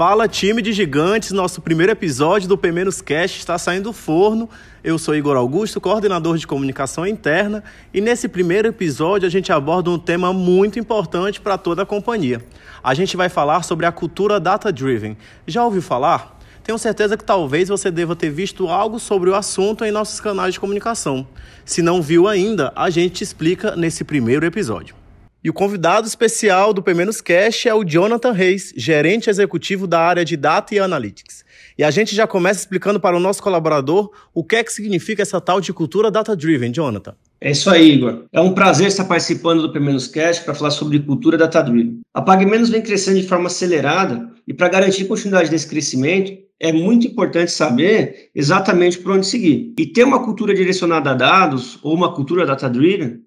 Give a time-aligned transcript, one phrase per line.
[0.00, 2.72] Fala time de gigantes, nosso primeiro episódio do P
[3.04, 4.48] Cast está saindo do forno.
[4.82, 7.62] Eu sou Igor Augusto, coordenador de comunicação interna,
[7.92, 12.42] e nesse primeiro episódio a gente aborda um tema muito importante para toda a companhia.
[12.82, 15.18] A gente vai falar sobre a cultura data driven.
[15.46, 16.40] Já ouviu falar?
[16.64, 20.54] Tenho certeza que talvez você deva ter visto algo sobre o assunto em nossos canais
[20.54, 21.28] de comunicação.
[21.62, 24.99] Se não viu ainda, a gente te explica nesse primeiro episódio.
[25.42, 30.22] E o convidado especial do P-Menos Cash é o Jonathan Reis, gerente executivo da área
[30.22, 31.46] de Data e Analytics.
[31.78, 35.22] E a gente já começa explicando para o nosso colaborador o que é que significa
[35.22, 37.14] essa tal de cultura data-driven, Jonathan.
[37.40, 38.24] É isso aí, Igor.
[38.30, 42.00] É um prazer estar participando do P-Menos Cash para falar sobre cultura data-driven.
[42.12, 47.06] A PagMenos vem crescendo de forma acelerada e para garantir continuidade desse crescimento, é muito
[47.06, 49.72] importante saber exatamente por onde seguir.
[49.78, 53.22] E ter uma cultura direcionada a dados ou uma cultura data-driven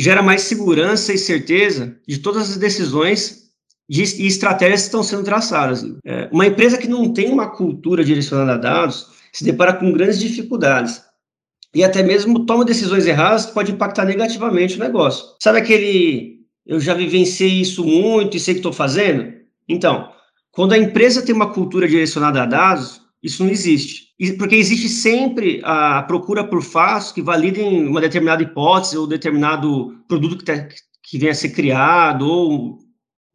[0.00, 3.50] gera mais segurança e certeza de todas as decisões
[3.86, 5.84] de, e estratégias que estão sendo traçadas.
[6.04, 10.18] É, uma empresa que não tem uma cultura direcionada a dados se depara com grandes
[10.18, 11.02] dificuldades
[11.74, 15.24] e até mesmo toma decisões erradas que pode impactar negativamente o negócio.
[15.38, 19.32] Sabe aquele eu já vivenciei isso muito e sei que estou fazendo?
[19.68, 20.10] Então,
[20.50, 24.09] quando a empresa tem uma cultura direcionada a dados, isso não existe.
[24.36, 30.36] Porque existe sempre a procura por fatos que validem uma determinada hipótese ou determinado produto
[30.36, 30.68] que, tá,
[31.02, 32.78] que venha a ser criado, ou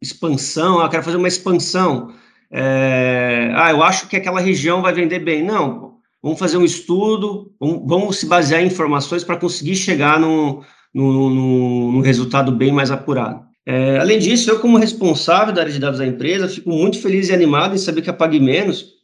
[0.00, 2.14] expansão, ah, eu quero fazer uma expansão.
[2.52, 5.44] É, ah, eu acho que aquela região vai vender bem.
[5.44, 10.62] Não, vamos fazer um estudo, vamos, vamos se basear em informações para conseguir chegar num,
[10.94, 13.44] num, num, resultado bem mais apurado.
[13.66, 17.28] É, além disso, eu, como responsável da área de dados da empresa, fico muito feliz
[17.28, 18.95] e animado em saber que a Pague Menos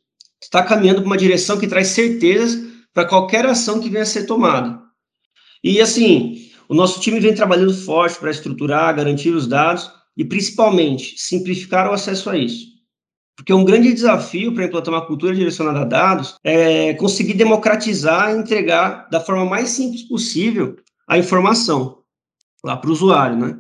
[0.45, 2.59] está caminhando para uma direção que traz certezas
[2.93, 4.81] para qualquer ação que venha a ser tomada.
[5.63, 11.15] E assim, o nosso time vem trabalhando forte para estruturar, garantir os dados e principalmente
[11.17, 12.73] simplificar o acesso a isso.
[13.37, 18.39] Porque um grande desafio para implantar uma cultura direcionada a dados é conseguir democratizar e
[18.39, 20.77] entregar da forma mais simples possível
[21.09, 22.03] a informação
[22.65, 23.59] lá para o usuário, né?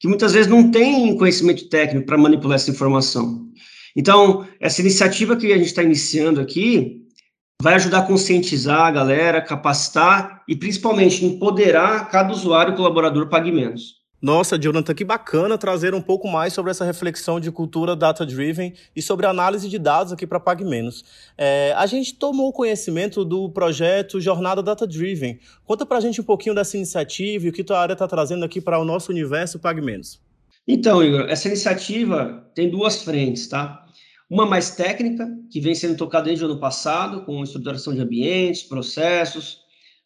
[0.00, 3.46] Que muitas vezes não tem conhecimento técnico para manipular essa informação.
[3.96, 7.02] Então, essa iniciativa que a gente está iniciando aqui
[7.62, 13.50] vai ajudar a conscientizar a galera, capacitar e principalmente empoderar cada usuário e colaborador pague
[13.50, 13.96] menos.
[14.20, 19.02] Nossa, Jonathan, que bacana trazer um pouco mais sobre essa reflexão de cultura data-driven e
[19.02, 21.04] sobre análise de dados aqui para Pague Menos.
[21.36, 25.38] É, a gente tomou conhecimento do projeto Jornada Data-Driven.
[25.64, 28.44] Conta para a gente um pouquinho dessa iniciativa e o que tua área está trazendo
[28.44, 30.18] aqui para o nosso universo Pague Menos.
[30.66, 33.85] Então, Igor, essa iniciativa tem duas frentes, tá?
[34.28, 38.64] Uma mais técnica, que vem sendo tocada desde o ano passado, com estruturação de ambientes,
[38.64, 39.60] processos,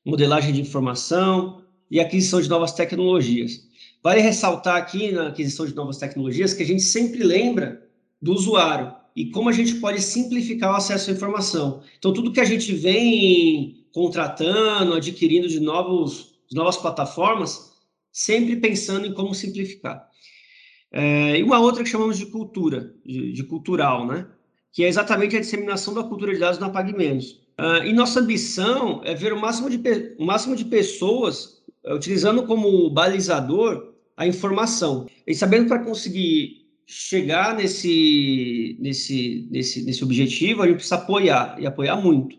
[0.04, 3.66] modelagem de informação e aquisição de novas tecnologias.
[4.02, 7.88] Vale ressaltar aqui na aquisição de novas tecnologias que a gente sempre lembra
[8.20, 11.82] do usuário e como a gente pode simplificar o acesso à informação.
[11.98, 17.72] Então, tudo que a gente vem contratando, adquirindo de, novos, de novas plataformas,
[18.12, 20.08] sempre pensando em como simplificar.
[20.92, 24.26] É, e uma outra que chamamos de cultura, de, de, cultural, né?
[24.72, 27.40] Que é exatamente a disseminação da cultura de dados na Pague Menos.
[27.58, 29.80] Uh, e nossa ambição é ver o máximo de,
[30.18, 35.06] o máximo de pessoas uh, utilizando como balizador a informação.
[35.26, 41.66] E sabendo para conseguir chegar nesse, nesse, nesse, nesse objetivo, a gente precisa apoiar, e
[41.66, 42.36] apoiar muito.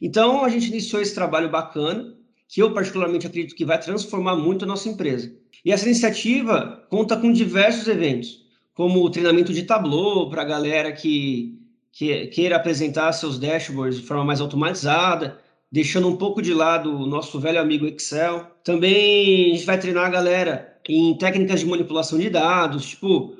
[0.00, 2.14] Então, a gente iniciou esse trabalho bacana,
[2.48, 5.34] que eu particularmente acredito que vai transformar muito a nossa empresa.
[5.64, 10.92] E essa iniciativa conta com diversos eventos, como o treinamento de Tableau para a galera
[10.92, 11.58] que,
[11.92, 15.38] que queira apresentar seus dashboards de forma mais automatizada,
[15.70, 18.46] deixando um pouco de lado o nosso velho amigo Excel.
[18.64, 23.36] Também a gente vai treinar a galera em técnicas de manipulação de dados, tipo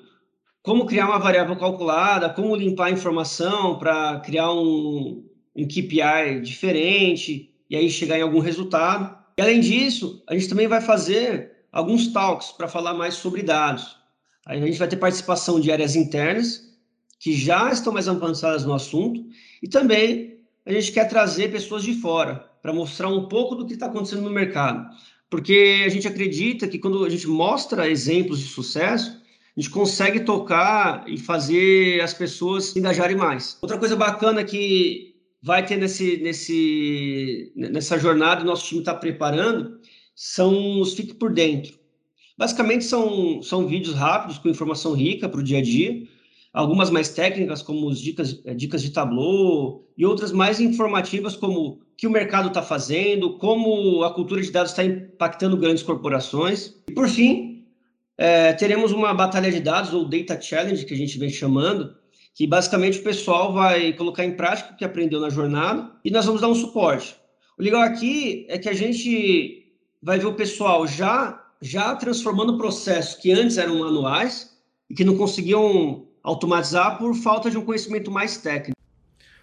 [0.63, 5.25] como criar uma variável calculada, como limpar a informação para criar um,
[5.57, 9.17] um KPI diferente e aí chegar em algum resultado.
[9.39, 13.97] E além disso, a gente também vai fazer alguns talks para falar mais sobre dados.
[14.47, 16.69] Aí a gente vai ter participação de áreas internas,
[17.19, 19.25] que já estão mais avançadas no assunto,
[19.63, 23.75] e também a gente quer trazer pessoas de fora, para mostrar um pouco do que
[23.75, 24.89] está acontecendo no mercado.
[25.31, 29.21] Porque a gente acredita que quando a gente mostra exemplos de sucesso,
[29.57, 33.59] a gente consegue tocar e fazer as pessoas se engajarem mais.
[33.61, 39.78] Outra coisa bacana que vai ter nesse, nesse, nessa jornada, o nosso time está preparando,
[40.21, 41.79] são os Fique por Dentro.
[42.37, 46.03] Basicamente, são, são vídeos rápidos com informação rica para o dia a dia,
[46.53, 51.61] algumas mais técnicas, como as dicas, eh, dicas de Tableau, e outras mais informativas, como
[51.61, 56.75] o que o mercado está fazendo, como a cultura de dados está impactando grandes corporações.
[56.89, 57.65] E, por fim,
[58.17, 61.95] é, teremos uma batalha de dados, ou Data Challenge, que a gente vem chamando,
[62.35, 66.27] que basicamente o pessoal vai colocar em prática o que aprendeu na jornada e nós
[66.27, 67.15] vamos dar um suporte.
[67.57, 69.68] O legal aqui é que a gente
[70.03, 74.57] vai ver o pessoal já já transformando processos que antes eram manuais
[74.89, 78.78] e que não conseguiam automatizar por falta de um conhecimento mais técnico.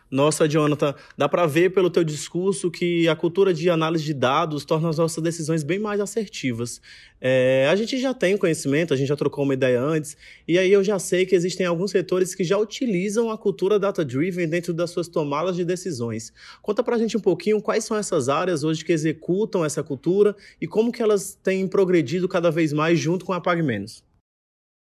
[0.09, 4.63] Nossa, Jonathan, dá para ver pelo teu discurso que a cultura de análise de dados
[4.63, 6.79] torna as nossas decisões bem mais assertivas.
[7.19, 10.15] É, a gente já tem conhecimento, a gente já trocou uma ideia antes,
[10.47, 14.47] e aí eu já sei que existem alguns setores que já utilizam a cultura data-driven
[14.47, 16.31] dentro das suas tomadas de decisões.
[16.61, 20.35] Conta para a gente um pouquinho quais são essas áreas hoje que executam essa cultura
[20.61, 24.03] e como que elas têm progredido cada vez mais junto com a PagMenos.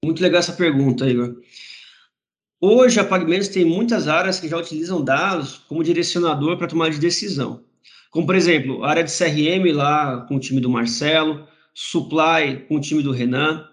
[0.04, 1.38] Muito legal essa pergunta, Igor.
[2.62, 7.00] Hoje, a PagMenos tem muitas áreas que já utilizam dados como direcionador para tomar de
[7.00, 7.62] decisão.
[8.10, 12.78] Como, por exemplo, a área de CRM lá com o time do Marcelo, Supply com
[12.78, 13.68] o time do Renan.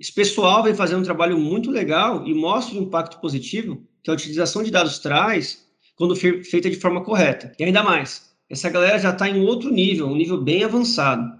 [0.00, 4.14] Esse pessoal vem fazendo um trabalho muito legal e mostra o impacto positivo que a
[4.14, 7.52] utilização de dados traz quando feita de forma correta.
[7.58, 11.30] E ainda mais, essa galera já está em outro nível, um nível bem avançado.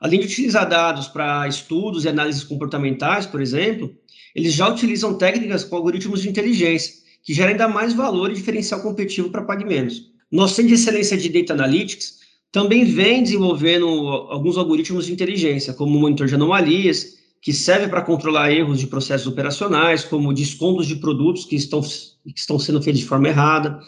[0.00, 3.94] Além de utilizar dados para estudos e análises comportamentais, por exemplo,
[4.34, 8.80] eles já utilizam técnicas com algoritmos de inteligência, que geram ainda mais valor e diferencial
[8.80, 10.10] competitivo para PagMenos.
[10.30, 12.20] Nosso Centro de Excelência de Data Analytics
[12.50, 18.02] também vem desenvolvendo alguns algoritmos de inteligência, como o monitor de anomalias, que serve para
[18.02, 23.00] controlar erros de processos operacionais, como descontos de produtos que estão, que estão sendo feitos
[23.00, 23.80] de forma errada.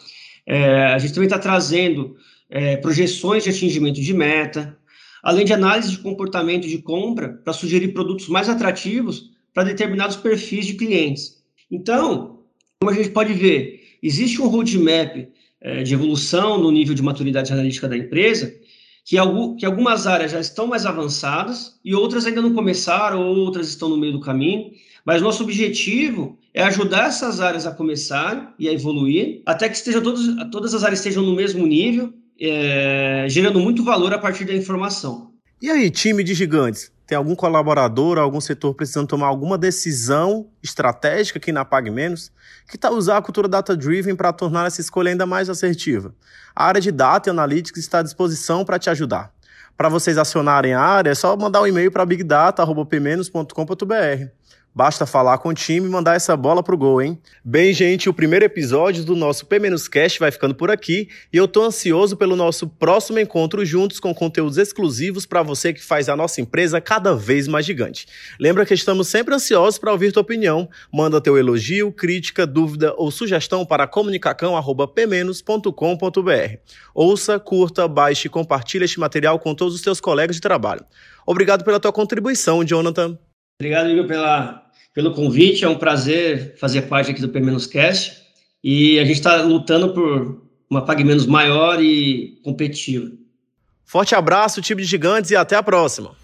[0.45, 2.15] É, a gente também está trazendo
[2.49, 4.77] é, projeções de atingimento de meta,
[5.23, 10.65] além de análise de comportamento de compra para sugerir produtos mais atrativos para determinados perfis
[10.65, 11.41] de clientes.
[11.71, 12.41] Então,
[12.79, 15.29] como a gente pode ver, existe um roadmap
[15.61, 18.53] é, de evolução no nível de maturidade analítica da empresa,
[19.05, 23.69] que, algum, que algumas áreas já estão mais avançadas e outras ainda não começaram, outras
[23.69, 24.71] estão no meio do caminho.
[25.05, 30.01] Mas nosso objetivo é ajudar essas áreas a começar e a evoluir, até que esteja
[30.01, 34.53] todos, todas as áreas estejam no mesmo nível, é, gerando muito valor a partir da
[34.53, 35.31] informação.
[35.61, 36.91] E aí, time de gigantes?
[37.07, 42.31] Tem algum colaborador, algum setor precisando tomar alguma decisão estratégica aqui na Pague Menos?
[42.67, 46.13] Que tal usar a cultura data-driven para tornar essa escolha ainda mais assertiva?
[46.55, 49.31] A área de Data e Analytics está à disposição para te ajudar.
[49.77, 54.44] Para vocês acionarem a área, é só mandar um e-mail para bigdata.pmenos.com.br.
[54.75, 57.17] Basta falar com o time e mandar essa bola pro gol, hein?
[57.45, 61.63] Bem, gente, o primeiro episódio do nosso P-Cast vai ficando por aqui e eu tô
[61.63, 66.41] ansioso pelo nosso próximo encontro juntos com conteúdos exclusivos para você que faz a nossa
[66.41, 68.05] empresa cada vez mais gigante.
[68.37, 70.67] Lembra que estamos sempre ansiosos para ouvir tua opinião.
[70.93, 76.57] Manda teu elogio, crítica, dúvida ou sugestão para comunicacão@pmenos.com.br.
[76.93, 80.83] Ouça, curta, baixe e compartilhe este material com todos os teus colegas de trabalho.
[81.25, 83.17] Obrigado pela tua contribuição, Jonathan.
[83.57, 84.64] Obrigado, Igor, pela
[84.95, 85.63] pelo convite.
[85.63, 87.39] É um prazer fazer parte aqui do P
[87.71, 88.23] Cast.
[88.63, 93.11] E a gente está lutando por uma Pague Menos maior e competitiva.
[93.85, 96.15] Forte abraço, time de gigantes, e até a próxima.